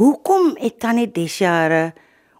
[0.00, 1.92] Hoekom het Tannie Desjare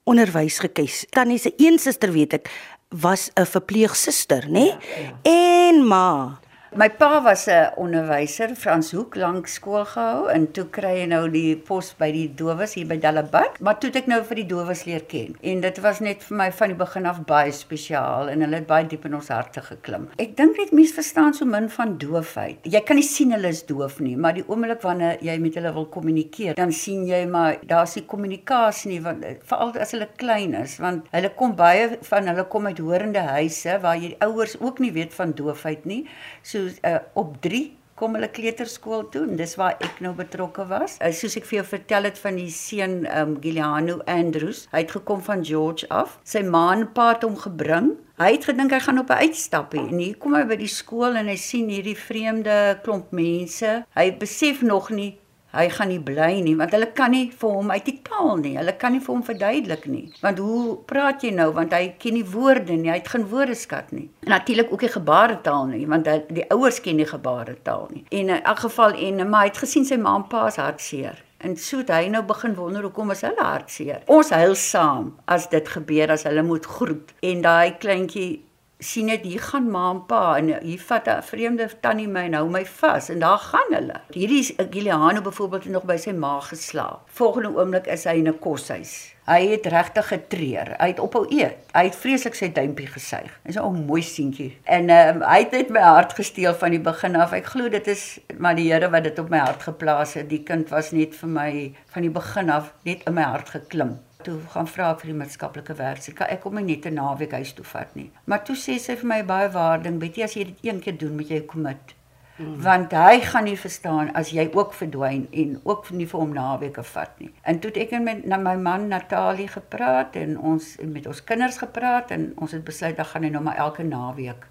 [0.08, 1.02] onderwys gekies?
[1.12, 2.46] Tannie se een suster weet ek
[2.88, 4.50] was 'n verpleegsuster, nê?
[4.50, 4.66] Nee?
[4.66, 5.68] Ja, ja.
[5.68, 6.40] En ma
[6.72, 11.28] My pa was 'n onderwyser, Frans Hoek, lank skool gehou en toe kry hy nou
[11.28, 14.46] die pos by die dowes hier by Delabat, maar toe het ek nou vir die
[14.46, 15.34] dowes leer ken.
[15.42, 18.68] En dit was net vir my van die begin af baie spesiaal en hulle het
[18.68, 20.06] baie diep in ons harte geklim.
[20.16, 22.58] Ek dink net mense verstaan so min van doofheid.
[22.62, 25.74] Jy kan nie sien hulle is doof nie, maar die oomblik wanneer jy met hulle
[25.74, 30.54] wil kommunikeer, dan sien jy maar daar's nie kommunikasie nie want veral as hulle klein
[30.54, 34.78] is, want hulle kom baie van hulle kom uit horende huise waar jy ouers ook
[34.78, 36.06] nie weet van doofheid nie.
[36.42, 37.68] So so uh, op 3
[38.00, 40.96] kom hulle kleuterskool toe en dis waar ek nou betrokke was.
[41.00, 44.94] Uh, soos ek vir jou vertel het van die seun um, Giuliano Andrews, hy het
[44.96, 46.16] gekom van George af.
[46.24, 47.92] Sy ma en pa het hom gebring.
[48.20, 51.16] Hy het gedink hy gaan op 'n uitstappie en hier kom hy by die skool
[51.16, 53.84] en hy sien hierdie vreemde klomp mense.
[53.96, 55.18] Hy besef nog nie
[55.50, 58.54] Hy gaan nie bly nie want hulle kan nie vir hom uit die taal nie.
[58.58, 60.04] Hulle kan nie vir hom verduidelik nie.
[60.22, 62.90] Want hoe praat jy nou want hy ken nie woorde nie.
[62.92, 64.06] Hy het geen woordeskat nie.
[64.26, 68.04] En natuurlik ook nie gebaretaal nie want hy, die ouers ken nie gebaretaal nie.
[68.10, 71.18] En in elk geval en maar hy het gesien sy ma en pa se hartseer.
[71.40, 74.02] En so het hy nou begin wonder hoekom is hulle hartseer.
[74.12, 77.14] Ons huil saam as dit gebeur as hulle moet groet.
[77.24, 78.42] En daai kleintjie
[78.80, 82.34] sien net hier gaan ma en pa en hier vat 'n vreemde tannie my en
[82.34, 84.00] hou my vas en daar gaan hulle.
[84.10, 87.00] Hierdie Giuliano byvoorbeeld het nog by sy ma geslaap.
[87.06, 89.14] Volgende oomblik is hy in 'n koshuis.
[89.26, 90.74] Hy het regtig getreur.
[90.78, 91.56] Hy het ophou eet.
[91.72, 93.40] Hy het vreeslik sy duimpie gesuig.
[93.44, 94.58] Hy's 'n ou mooi seentjie.
[94.64, 97.32] En um, hy het net my hart gesteel van die begin af.
[97.32, 100.28] Ek glo dit is maar die Here wat dit op my hart geplaas het.
[100.28, 103.98] Die kind was net vir my van die begin af net in my hart geklim
[104.24, 106.02] toe gaan vra vir die maatskaplike werk.
[106.16, 108.10] Kan ek kom net 'n naweek huis toe vat nie.
[108.24, 111.16] Maar toe sê sy vir my baie waarding, Betty, as jy dit een keer doen,
[111.16, 111.94] moet jy commit.
[112.40, 112.62] Mm.
[112.62, 116.82] Want hy gaan nie verstaan as jy ook verdwyn en ook nie vir hom naweke
[116.82, 117.32] vat nie.
[117.44, 121.58] En toe het ek met na my man Natalie gepraat en ons met ons kinders
[121.60, 124.46] gepraat en ons het besluit dan gaan hy nou maar elke naweek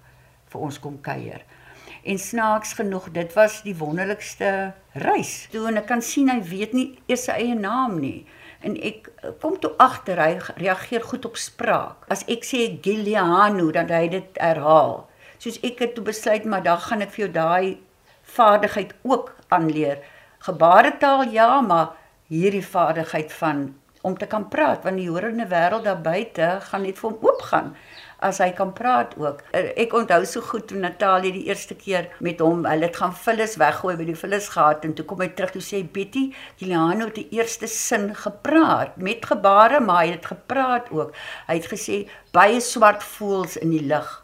[0.52, 1.42] vir ons kom kuier.
[2.04, 5.48] En snaaks genoeg, dit was die wonderlikste reis.
[5.50, 8.26] Toe en ek kan sien hy weet nie eers sy eie naam nie
[8.60, 12.04] en ek eh, kom toe agter hy reageer goed op spraak.
[12.12, 15.06] As ek sê Giuliano dan hy dit herhaal.
[15.40, 17.78] Soos ek het toe besluit maar dan gaan ek vir jou daai
[18.36, 19.98] vaardigheid ook aanleer.
[20.44, 21.96] Gebaretaal ja, maar
[22.30, 23.70] hierdie vaardigheid van
[24.00, 27.74] om te kan praat want die horende wêreld daar buite gaan net vir hom oopgaan
[28.20, 29.40] as hy kan praat ook.
[29.56, 33.14] Eh, ek onthou so goed toe Natalie die eerste keer met hom, hulle het gaan
[33.16, 36.26] vullis weggooi by die vullisgat en toe kom hy terug toe sê Betty,
[36.60, 41.14] Juliano het die eerste sin gepraat met gebare, maar hy het gepraat ook.
[41.48, 42.02] Hy het gesê
[42.36, 44.18] baie swart voels in die lug.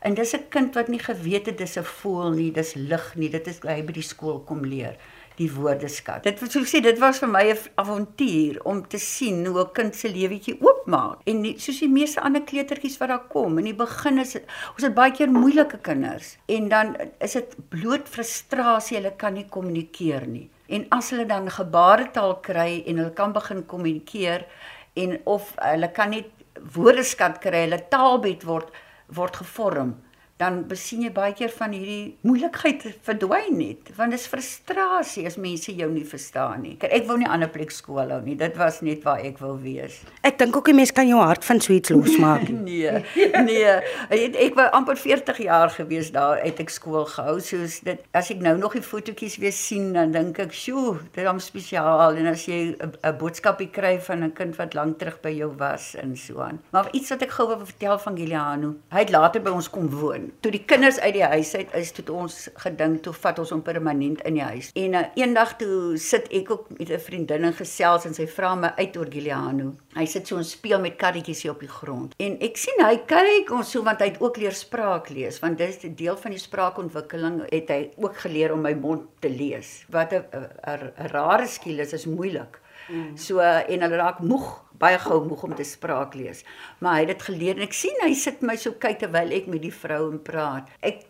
[0.00, 3.28] En dis 'n kind wat nie geweet het dis 'n voel nie, dis lig nie.
[3.28, 4.96] Dit is hy by die skool kom leer
[5.40, 6.24] die woordeskat.
[6.26, 9.72] Dit wat so sê, dit was vir my 'n avontuur om te sien hoe 'n
[9.72, 11.20] kind se lewetjie oopmaak.
[11.24, 14.36] En nie, soos die meeste ander kleutertjies wat daar kom, in die begin is
[14.74, 19.46] ons het baie keer moeilike kinders en dan is dit bloot frustrasie, hulle kan nie
[19.48, 20.50] kommunikeer nie.
[20.68, 24.46] En as hulle dan gebaretaal kry en hulle kan begin kommunikeer
[24.94, 26.28] en of hulle kan net
[26.74, 28.68] woordeskat kry, hulle taalbed word
[29.08, 29.96] word gevorm
[30.40, 35.36] dan besien jy baie keer van hierdie moeilikheid verdwyn net want dit is frustrasie as
[35.40, 36.76] mense jou nie verstaan nie.
[36.80, 38.36] Ek wou nie ander plek skool hou nie.
[38.40, 40.00] Dit was net waar ek wou wees.
[40.24, 42.48] Ek dink ook 'n mens kan jou hart van suits losmaak.
[42.70, 43.04] nee.
[43.44, 43.74] Nee.
[44.08, 47.38] Ek, ek was amper 40 jaar gewees daar het ek skool gehou.
[47.40, 51.24] Soos dit as ek nou nog die fotootjies weer sien dan dink ek, "Sjoe, dit
[51.24, 55.30] is spesiaal." En as jy 'n boodskapie kry van 'n kind wat lank terug by
[55.30, 56.60] jou was en so aan.
[56.72, 58.74] Maar iets wat ek gou wil vertel van Giuliano.
[58.88, 61.92] Hy het later by ons kom woon toe die kinders uit die huis uit is
[61.92, 64.70] toe ons gedink toe vat ons hom permanent in die huis.
[64.78, 68.54] En uh, eendag toe sit ek ook met 'n vriendin en gesels en sy vra
[68.54, 69.74] my uit oor Giuliano.
[69.94, 72.14] Hy sit so en speel met karretjies hier op die grond.
[72.18, 75.58] En ek sien hy kyk ons so want hy het ook leer spraak lees want
[75.58, 79.28] dit is 'n deel van die spraakontwikkeling het hy ook geleer om my mond te
[79.28, 79.84] lees.
[79.88, 82.60] Wat 'n rare skiel is is moeilik.
[82.88, 83.16] Mm.
[83.16, 86.44] So en hulle raak moeg baie gou moeg om te spraak lees.
[86.80, 89.50] Maar hy het dit geleer en ek sien hy sit my so kyk terwyl ek
[89.52, 90.70] met die vrou en praat.
[90.80, 91.04] Ek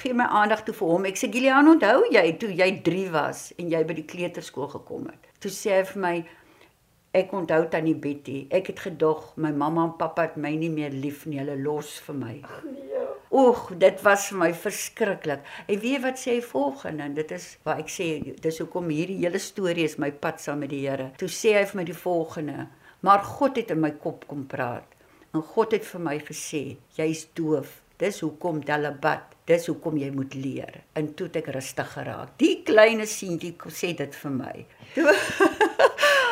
[0.00, 1.10] gee my aandag toe vir hom.
[1.10, 5.10] Ek sê Gilian, onthou jy toe jy 3 was en jy by die kleuterskool gekom
[5.12, 5.30] het?
[5.44, 6.14] Toe sê hy vir my
[7.14, 8.46] ek onthou tannie Betty.
[8.50, 11.38] Ek het gedog my mamma en pappa het my nie meer lief nie.
[11.42, 12.38] Hulle los vir my.
[12.66, 13.04] Nee.
[13.34, 15.46] Oeg, dit was vir my verskriklik.
[15.66, 17.08] En weet wat sê hy volgende?
[17.16, 18.06] Dit is wat ek sê,
[18.44, 21.08] dis hoekom hierdie hele storie is my pad saam met die Here.
[21.18, 22.68] Toe sê hy vir my die volgende:
[23.04, 24.86] Maar God het in my kop kom praat.
[25.36, 26.62] En God het vir my gesê,
[26.96, 27.82] jy's doof.
[28.00, 30.80] Dis hoekom Delabat, dis hoekom jy moet leer.
[30.98, 32.32] En toe het ek rustig geraak.
[32.40, 34.54] Die klein seentjie sê dit vir my.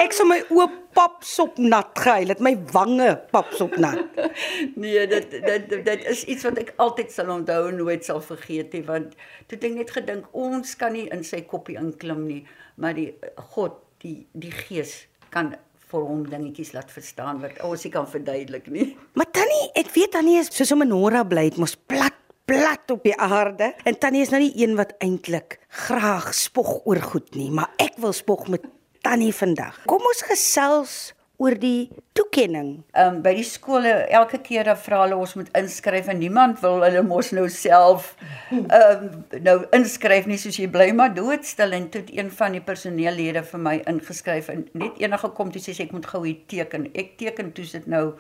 [0.03, 0.65] Ek sou my oë
[0.97, 4.01] papsop nat gehuil, het my wange papsop nat.
[4.83, 8.75] nee, dit dit dit is iets wat ek altyd sal onthou en nooit sal vergeet
[8.75, 9.13] nie, want
[9.47, 12.41] toe het ek net gedink ons kan nie in sy koppie inklim nie,
[12.81, 13.13] maar die
[13.55, 15.53] God, die die Gees kan
[15.93, 18.89] vir hom dingetjies laat verstaan wat ons nie kan verduidelik nie.
[19.19, 23.05] Maar tannie, ek weet tannie is soos 'n Menora bly, dit mos plat plat op
[23.07, 23.73] die aarde.
[23.87, 28.01] En tannie is nou die een wat eintlik graag spog oor goed nie, maar ek
[28.03, 28.65] wil spog met
[29.03, 29.79] tannie vandag.
[29.87, 32.71] Kom ons gesels oor die toekenning.
[32.95, 36.61] Ehm um, by die skole elke keer dan vra hulle ons moet inskryf en niemand
[36.63, 38.13] wil hulle mos nou self
[38.53, 42.65] ehm um, nou inskryf nie soos jy bly maar doodstil en toe een van die
[42.69, 46.91] personeellede vir my ingeskryf en net enige kom toe sê ek moet gou hier teken.
[46.95, 48.13] Ek teken toe sit nou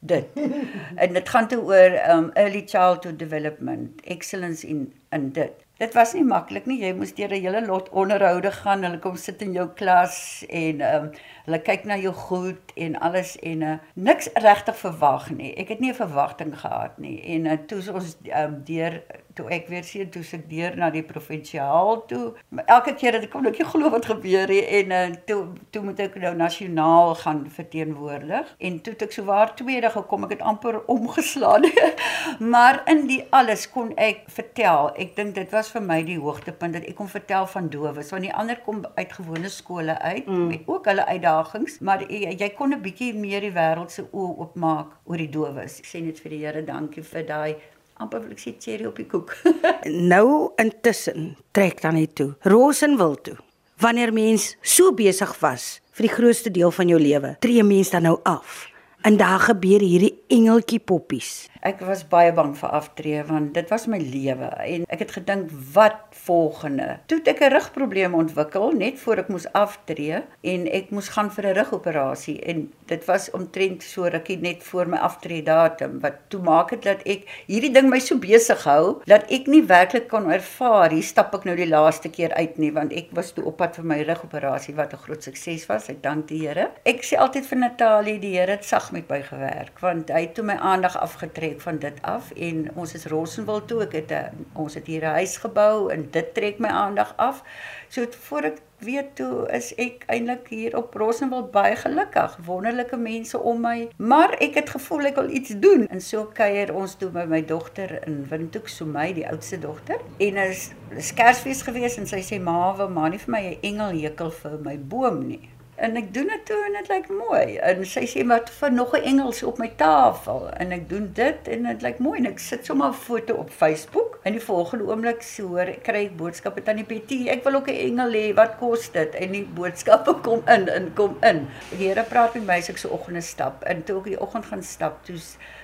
[0.00, 0.42] dit.
[1.02, 5.62] en dit gaan toe oor um early childhood development, excellence in in dit.
[5.82, 6.76] Dit was nie maklik nie.
[6.78, 8.84] Jy moes deur 'n hele lot onderhoude gaan.
[8.84, 11.10] Hulle kom sit in jou klas en um
[11.44, 15.50] hulle kyk na jou goed en alles en uh, niks regtig verwag nie.
[15.58, 17.18] Ek het nie 'n verwagting gehad nie.
[17.34, 19.02] En uh, toe ons um deur
[19.34, 22.34] toe ek weer sien toe se deur na die provinsiaal toe.
[22.48, 25.82] Maar elke keer dat ek kom, ek glo wat gebeur hier en uh, toe toe
[25.82, 30.46] moet ek nou nasionaal gaan verteenwoordig en toe ek so waar tweede gekom, ek het
[30.46, 31.66] amper omgeslaan.
[32.54, 34.92] maar in die alles kon ek vertel.
[35.02, 38.22] Ek dink dit was vir my die hoogtepunt dat ek kon vertel van dowes want
[38.22, 40.44] die ander kom uit gewone skole uit mm.
[40.52, 44.36] met ook hulle uitdagings, maar jy, jy kon 'n bietjie meer die wêreld se oë
[44.44, 45.80] oopmaak oor die dowes.
[45.82, 47.56] Ek sê net vir die Here dankie vir daai
[47.98, 49.34] amper wil ek sê cherry op die koek.
[50.12, 52.34] nou intussen trek dan net toe.
[52.46, 53.38] Rosenwil toe.
[53.82, 58.06] Wanneer mens so besig was vir die grootste deel van jou lewe, tree mens dan
[58.06, 58.71] nou af.
[59.02, 61.48] En daar gebeur hierdie engeltjie poppies.
[61.66, 65.50] Ek was baie bang vir aftree want dit was my lewe en ek het gedink
[65.74, 67.00] wat volgende.
[67.10, 71.30] Toe het ek 'n rugprobleem ontwikkel net voor ek moes aftree en ek moes gaan
[71.30, 76.14] vir 'n rugoperasie en dit was omtrent so rukkie net voor my aftree datum wat
[76.28, 80.08] toe maak dit dat ek hierdie ding my so besig hou dat ek nie werklik
[80.08, 83.44] kon ervaar hier stap ek nou die laaste keer uit nie want ek was toe
[83.44, 85.88] op pad vir my rugoperasie wat 'n groot sukses was.
[85.88, 86.70] Ek dank die Here.
[86.84, 90.34] Ek sê altyd vir Natalie die Here het sag met my gewerk want hy het
[90.34, 93.82] toe my aandag afgetrek trek van dit af en ons is Rossenwil toe.
[93.82, 97.42] Ek het 'n ons het hier 'n huis gebou en dit trek my aandag af.
[97.88, 102.38] So voor ek weet toe is ek eintlik hier op Rossenwil baie gelukkig.
[102.44, 105.88] Wonderlike mense om my, maar ek het gevoel ek wil iets doen.
[105.88, 110.00] En so kuier ons toe by my dogter in Windhoek, so my die oudste dogter.
[110.18, 114.00] En is Kersfees gewees en sy sê ma, wil maar nie vir my 'n engel
[114.00, 115.48] hekel vir my boom nie
[115.82, 117.56] en ek doen dit toe en dit lyk mooi.
[117.66, 121.48] En sy sê maar vir nog 'n engels op my tafel en ek doen dit
[121.54, 124.20] en dit lyk mooi en ek sit sommer 'n foto op Facebook.
[124.22, 127.28] En die volgende oomblik so hoor kry ek boodskappe aan die Betty.
[127.28, 128.34] Ek wil ook 'n engel hê.
[128.34, 129.14] Wat kos dit?
[129.14, 131.48] En die boodskappe kom in en kom in.
[131.70, 134.46] Die Here praat met my as ek so oggende stap en toe ek die oggend
[134.46, 135.16] gaan stap, toe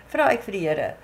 [0.07, 0.95] vra ek vir die Here,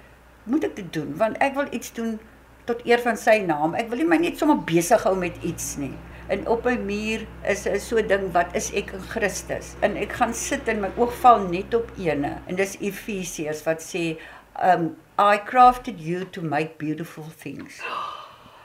[0.45, 1.17] moet ek dit doen?
[1.17, 2.19] Want ek wil iets doen
[2.65, 3.75] tot eer van sy naam.
[3.75, 5.95] Ek wil nie my net sommer besig hou met iets nie
[6.29, 9.75] en op my muur is 'n so ding wat is ek in Christus.
[9.81, 13.83] En ek gaan sit en my oog val net op ene en dis Efesiërs wat
[13.83, 14.17] sê
[14.63, 17.81] um I crafted you to make beautiful things.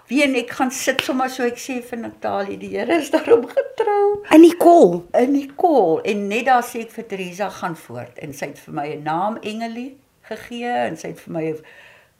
[0.07, 3.45] Wie en ek gaan sit sommer so ek sê vir Natalie, die Here is daarom
[3.45, 4.23] getrou.
[4.33, 8.49] In kol, in kol en net daar sê ek vir Teresa gaan voort en sy
[8.49, 9.97] het vir my 'n naam Engelie
[10.29, 11.61] gegee en sy het vir my 'n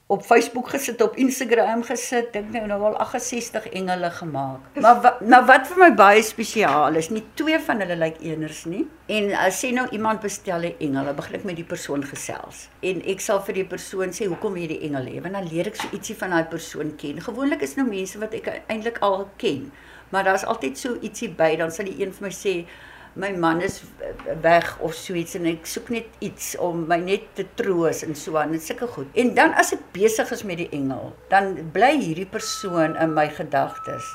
[0.09, 4.79] op Facebook gesit, op Instagram gesit, dink nou nou al 68 engele gemaak.
[4.81, 8.31] Maar wa, nou wat vir my baie spesiaal is, nie twee van hulle lyk like
[8.31, 8.87] eners nie.
[9.05, 12.69] En as sê nou iemand bestel 'n engel, dan begin ek met die persoon gesels.
[12.81, 15.67] En ek sal vir die persoon sê hoekom jy die engel het, want dan leer
[15.67, 17.21] ek so ietsie van daai persoon ken.
[17.21, 19.71] Gewoonlik is nou mense wat ek eintlik al ken,
[20.09, 22.65] maar daar's altyd so ietsie by, dan sal die een vir my sê
[23.15, 23.81] my man is
[24.41, 28.15] weg of so iets en ek soek net iets om my net te troos en
[28.15, 29.09] so aan en sulke goed.
[29.13, 33.29] En dan as ek besig is met die engel, dan bly hierdie persoon in my
[33.33, 34.07] gedagtes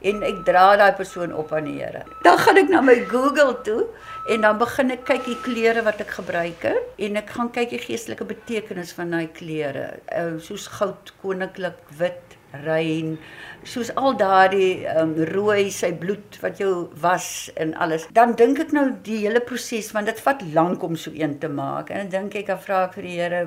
[0.00, 2.02] en ek dra daai persoon op aan die Here.
[2.24, 3.84] Dan gaan ek na my Google toe
[4.32, 7.74] en dan begin ek kyk die kleure wat ek gebruik het en ek gaan kyk
[7.74, 13.18] die geestelike betekenis van daai kleure, uh, soos goud, koninklik, wit, rein,
[13.62, 18.06] soos al daardie um, rooi sy bloed wat jou was en alles.
[18.16, 21.48] Dan dink ek nou die hele proses want dit vat lank om so een te
[21.48, 21.90] maak.
[21.90, 23.42] En dan dink ek dan vra ek vir die Here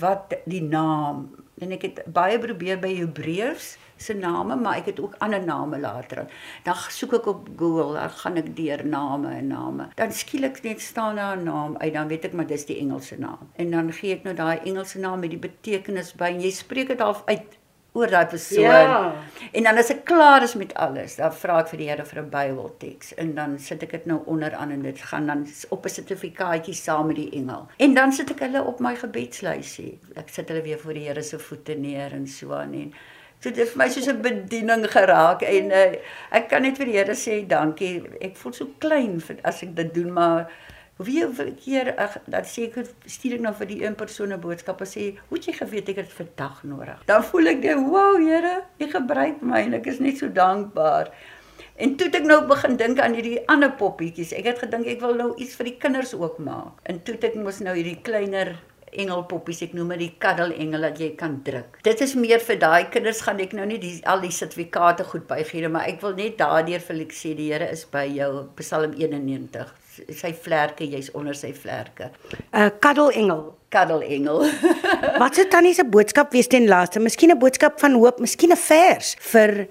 [0.00, 1.26] wat die naam.
[1.60, 5.78] En ek het baie probeer by Hebreërs se name, maar ek het ook ander name
[5.80, 6.26] later.
[6.64, 9.88] Dan soek ek op Google, dan gaan ek deur name en name.
[9.96, 13.16] Dan skielik net staan daar 'n naam uit, dan weet ek maar dis die Engelse
[13.18, 13.48] naam.
[13.56, 16.88] En dan gee ek nou daai Engelse naam met die betekenis by en jy spreek
[16.88, 17.56] dit half uit
[17.96, 18.62] oor daai persoon.
[18.62, 19.14] Ja.
[19.52, 22.22] En dan as ek klaar is met alles, dan vra ek vir die Here vir
[22.22, 25.94] 'n Bybelteks en dan sit ek dit nou onderaan en dit gaan dan op 'n
[25.98, 27.68] sertifikaatjie saam met die engel.
[27.78, 29.98] En dan sit ek hulle op my gebedslysie.
[30.16, 32.92] Ek sit hulle weer voor die Here se voete neer en so aan en
[33.40, 35.94] So dit het vir my soos 'n bediening geraak en uh,
[36.32, 38.02] ek kan net vir die Here sê dankie.
[38.20, 40.48] Ek voel so klein vir as ek dit doen, maar
[40.96, 44.86] hoeveel keer ag dat seker stuur ek nou vir die een persoon 'n boodskap en
[44.86, 48.62] sê, "Hoe jy geweet ek het dit vandag nodig." Dan voel ek net, "Wow, Here,
[48.80, 51.10] U gebruik my en ek is net so dankbaar."
[51.76, 54.32] En toe het ek nou begin dink aan hierdie ander poppietjies.
[54.32, 56.80] Ek het gedink ek wil nou iets vir die kinders ook maak.
[56.82, 58.56] En toe het ek mos nou hierdie kleiner
[58.90, 61.78] engelpoppies, ek noem dit die kaddelengel dat jy kan druk.
[61.82, 65.26] Dit is meer vir daai kinders gaan ek nou nie die al die sertifikate goed
[65.26, 68.48] bygee, maar ek wil net daardeur vir ek sê die Here is by jou.
[68.56, 72.10] Psalm 91 sy vlerke, jy's onder sy vlerke.
[72.52, 73.54] 'n uh, Kaddelengel.
[73.68, 74.44] Kaddelengel.
[75.22, 77.00] Wat sou tannie se boodskap wees ten laaste?
[77.00, 79.68] Miskien 'n boodskap van hoop, miskien 'n vers vir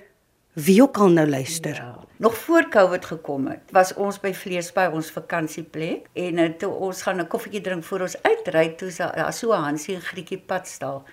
[0.56, 1.76] wie ook al nou luister.
[1.76, 2.06] Ja.
[2.18, 7.02] Nog voor Covid gekom het, was ons by Vleesby ons vakansieplek en uh, toe ons
[7.02, 11.04] gaan 'n koffietjie drink voor ons uitry, toe daar so 'n Hansie en Grietjie padstal.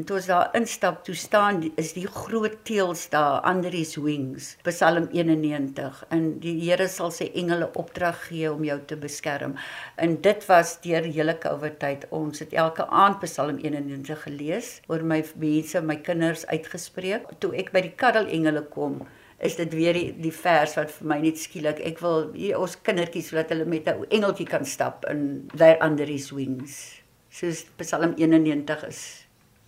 [0.00, 4.54] En toe ons daar instap, toe staan is die groot teels daar under his wings.
[4.64, 9.58] Psalm 91 en die Here sal sy engele opdrag gee om jou te beskerm.
[10.00, 12.06] En dit was deur hele Covid tyd.
[12.08, 17.28] Ons het elke aand Psalm 91 gelees oor my mense, my kinders uitgespreek.
[17.44, 19.02] Toe ek by die kaddelengele kom,
[19.44, 22.78] is dit weer die, die vers wat vir my net skielik ek wil hier ons
[22.86, 27.02] kindertjies sodat hulle met 'n engeltjie kan stap in their under his wings.
[27.28, 29.21] Soos Psalm 91 is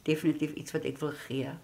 [0.04, 1.54] definitief iets wat ek wil gee.